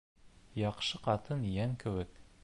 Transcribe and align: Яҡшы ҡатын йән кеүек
Яҡшы 0.59 1.01
ҡатын 1.07 1.45
йән 1.51 1.77
кеүек 1.85 2.17